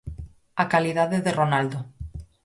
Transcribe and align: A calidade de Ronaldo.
A 0.63 0.65
calidade 0.73 1.17
de 1.25 1.31
Ronaldo. 1.39 1.79